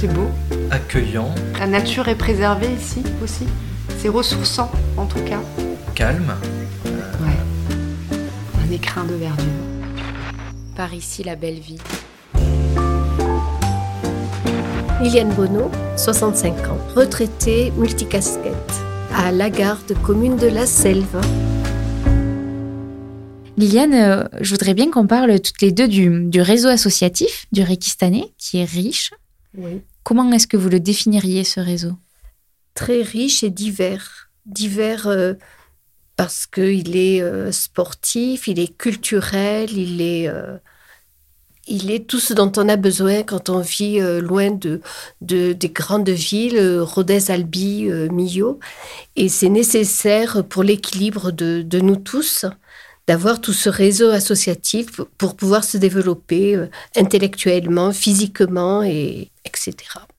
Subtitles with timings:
[0.00, 0.30] C'est beau.
[0.70, 1.28] accueillant,
[1.58, 3.44] La nature est préservée ici aussi.
[3.98, 5.42] C'est ressourçant en tout cas.
[5.94, 6.32] calme.
[6.86, 8.16] Ouais.
[8.66, 9.44] Un écrin de verdure.
[10.74, 11.76] Par ici, la belle vie.
[15.02, 18.72] Liliane Bonneau, 65 ans, retraitée multicasquette,
[19.14, 21.20] à Lagarde, commune de la Selve.
[23.58, 27.62] Liliane, euh, je voudrais bien qu'on parle toutes les deux du, du réseau associatif du
[27.62, 29.10] Réquistanais, qui est riche.
[29.56, 29.82] Oui.
[30.02, 31.92] Comment est-ce que vous le définiriez, ce réseau?
[32.74, 34.30] Très riche et divers.
[34.46, 35.34] Divers euh,
[36.16, 40.56] parce qu'il est euh, sportif, il est culturel, il est, euh,
[41.66, 44.80] il est tout ce dont on a besoin quand on vit loin de,
[45.20, 48.58] de- des grandes villes, Rodez, Albi, Millau.
[49.16, 52.44] Et c'est nécessaire pour l'équilibre de, de nous tous
[53.10, 59.74] d'avoir tout ce réseau associatif pour pouvoir se développer euh, intellectuellement, physiquement, et, etc.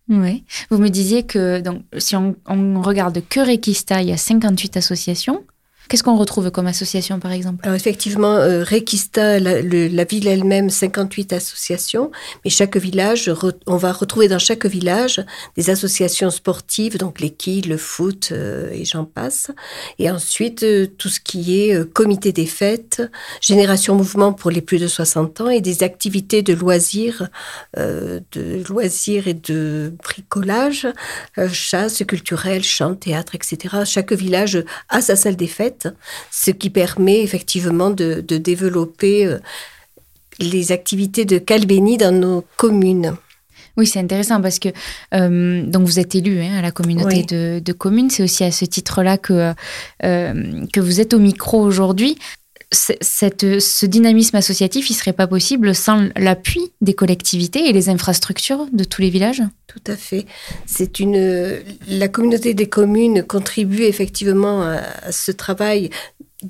[0.10, 0.44] Oui.
[0.70, 4.76] Vous me disiez que donc, si on, on regarde que Requista, il y a 58
[4.76, 5.46] associations.
[5.92, 7.60] Qu'est-ce qu'on retrouve comme association, par exemple?
[7.64, 12.12] Alors effectivement, euh, Requista, la, le- la ville elle-même, 58 associations,
[12.46, 13.30] mais chaque village,
[13.68, 15.22] on va retrouver dans chaque village
[15.58, 19.52] des associations sportives, donc les quilles, le foot euh, et j'en passe.
[20.00, 23.02] Et ensuite, euh, tout ce qui est comité des fêtes,
[23.42, 27.28] génération mouvement pour les plus de 60 ans et des activités de loisirs,
[27.76, 30.88] de loisirs et de bricolage,
[31.52, 33.80] chasse culturelle, chant, théâtre, etc.
[33.84, 35.81] Chaque village a sa salle des fêtes
[36.32, 39.40] ce qui permet effectivement de, de développer euh,
[40.40, 43.16] les activités de Calbéni dans nos communes.
[43.78, 44.70] Oui, c'est intéressant parce que
[45.14, 47.26] euh, donc vous êtes élu hein, à la communauté Oui.
[47.26, 48.10] de, de communes.
[48.10, 49.54] C'est aussi à ce titre-là que,
[50.04, 52.18] euh, que vous êtes au micro aujourd'hui.
[52.74, 58.86] Ce dynamisme associatif, il serait pas possible sans l'appui des collectivités et les infrastructures de
[58.86, 59.44] tous les villages?
[59.68, 60.26] Tout à fait.
[60.66, 65.90] C'est une la communauté des communes contribue effectivement à, ce travail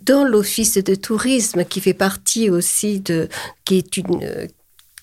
[0.05, 3.27] dans l'office de tourisme qui fait partie aussi de
[3.65, 4.47] qui est une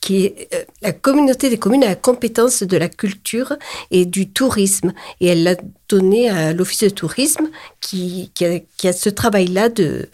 [0.00, 3.56] qui est euh, la communauté des communes a la compétence de la culture
[3.91, 5.56] et du tourisme et elle l'a
[5.88, 7.50] donné à l'office de tourisme
[7.81, 8.44] qui, qui,
[8.88, 10.09] a, ce travail là de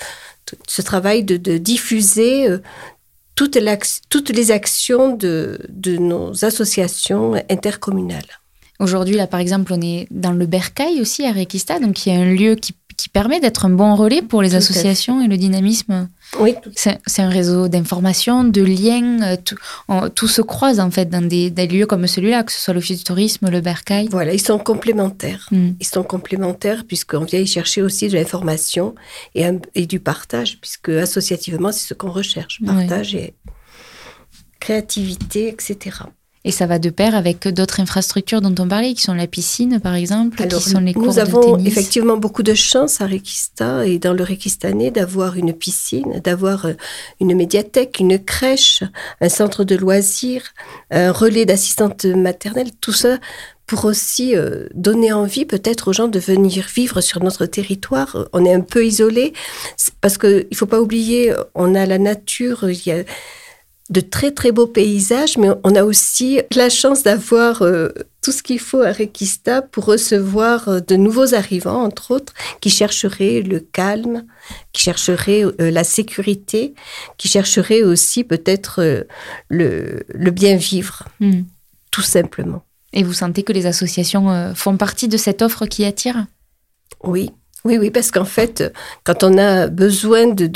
[0.66, 2.58] ce travail de, diffuser euh,
[3.34, 8.40] toutes les actions de, de nos associations intercommunales.
[8.80, 12.16] Aujourd'hui, là, par exemple, on est dans le Bercail aussi à Requista, donc il y
[12.16, 15.28] a un lieu qui, qui permet d'être un bon relais pour les Tout associations et
[15.28, 16.08] le dynamisme.
[16.40, 19.36] Oui, C'est un réseau d'information, de liens,
[19.90, 22.74] euh, tout, se croise en fait dans des, des lieux comme celui-là, que ce soit
[22.74, 24.08] l'Office du tourisme, le Bercail.
[24.10, 25.46] voilà, ils sont complémentaires.
[25.50, 25.72] Hmm.
[25.78, 28.94] Ils sont complémentaires puisqu'on vient y chercher aussi de l'information
[29.34, 32.60] et, du partage, puisque associativement, c'est ce qu'on recherche.
[32.64, 33.34] Partage et
[34.60, 35.98] créativité, etc.
[36.46, 39.80] Et ça va de pair avec d'autres infrastructures dont on parlait, qui sont la piscine
[39.80, 41.66] par exemple, Alors, qui sont les cours nous de avons tennis.
[41.66, 46.74] effectivement beaucoup de chance à Requista et dans le Requistanais d'avoir une piscine, d'avoir euh,
[47.18, 48.82] une médiathèque, une crèche,
[49.22, 50.42] un centre de loisirs,
[50.90, 53.18] un relais d'assistantes maternelles, tout ça
[53.66, 58.28] pour aussi euh, donner envie peut-être aux gens de venir vivre sur notre territoire.
[58.34, 59.32] On est un peu isolé
[60.02, 63.04] parce qu'il ne faut pas oublier, on a la nature, il y a
[63.90, 67.90] de très très beaux paysages, mais on a aussi la chance d'avoir euh,
[68.22, 72.70] tout ce qu'il faut à Requista pour recevoir euh, de nouveaux arrivants, entre autres, qui
[72.70, 74.24] chercheraient le calme,
[74.72, 76.74] qui chercheraient euh, la sécurité,
[77.18, 79.04] qui chercheraient aussi peut-être
[79.48, 81.42] le, le bien vivre, Hmm.
[81.90, 82.62] tout simplement.
[82.94, 86.26] Et vous sentez que les associations font partie de cette offre qui attire?
[87.02, 87.30] Oui,
[87.64, 88.62] oui, oui, parce qu'en fait,
[89.04, 90.48] quand on a besoin de,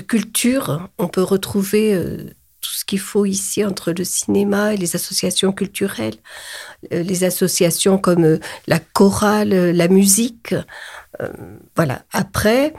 [0.00, 2.24] culture, on peut retrouver euh,
[2.60, 6.16] tout ce qu'il faut ici entre le cinéma et les associations culturelles,
[6.92, 10.54] Euh, les associations comme euh, la chorale, la musique.
[11.74, 12.04] Voilà.
[12.12, 12.74] Après,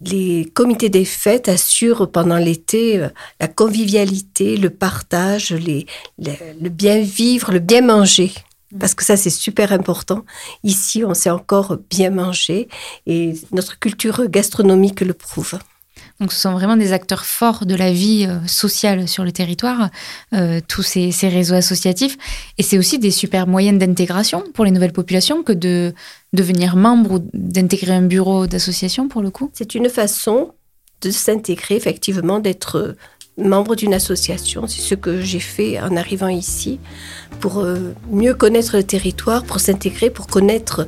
[0.00, 3.06] les comités des fêtes assurent pendant l'été
[3.40, 8.32] la convivialité, le partage, le bien vivre, le bien manger.
[8.78, 10.24] Parce que ça, c'est super important.
[10.62, 12.68] Ici, on sait encore bien manger
[13.06, 15.58] et notre culture gastronomique le prouve.
[16.20, 19.88] Donc ce sont vraiment des acteurs forts de la vie euh, sociale sur le territoire,
[20.34, 22.16] euh, tous ces, ces réseaux associatifs.
[22.58, 25.94] Et c'est aussi des super moyens d'intégration pour les nouvelles populations que de
[26.32, 29.50] devenir membre ou d'intégrer un bureau d'association pour le coup.
[29.54, 30.52] C'est une façon
[31.00, 32.96] de s'intégrer, effectivement, d'être
[33.38, 34.66] membre d'une association.
[34.66, 36.80] C'est ce que j'ai fait en arrivant ici
[37.40, 40.86] pour euh, mieux connaître le territoire, pour s'intégrer, pour connaître,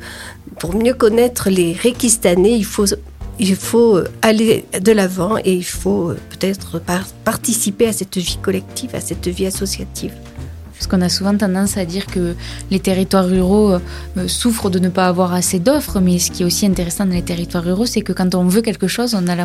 [0.58, 2.56] pour mieux connaître les Réquistanais.
[2.56, 2.86] Il faut,
[3.38, 8.18] il faut euh, aller de l'avant et il faut euh, peut-être par- participer à cette
[8.18, 10.12] vie collective, à cette vie associative.
[10.80, 12.34] Parce qu'on a souvent tendance à dire que
[12.70, 16.46] les territoires ruraux euh, souffrent de ne pas avoir assez d'offres, mais ce qui est
[16.46, 19.36] aussi intéressant dans les territoires ruraux, c'est que quand on veut quelque chose, on a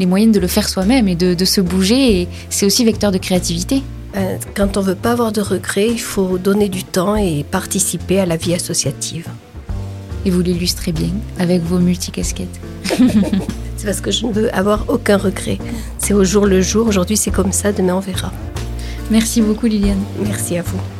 [0.00, 3.18] les moyens de le faire soi-même et de, se bouger, et c'est aussi vecteur de
[3.18, 3.84] créativité.
[4.16, 8.18] Euh, quand on veut pas avoir de regrets, il faut donner du temps et participer
[8.18, 9.28] à la vie associative.
[10.24, 12.60] Et vous l'illustrez bien avec vos multicasquettes.
[13.76, 15.58] c'est parce que je ne veux avoir aucun regret.
[15.98, 16.88] C'est au jour le jour.
[16.88, 17.70] Aujourd'hui, c'est comme ça.
[17.70, 18.32] Demain, on verra.
[19.10, 20.02] Merci beaucoup, Liliane.
[20.20, 20.95] Merci à vous.